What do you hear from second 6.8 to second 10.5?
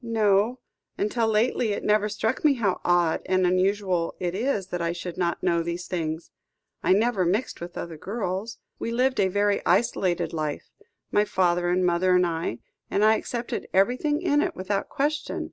I never mixed with other girls. We lived a very isolated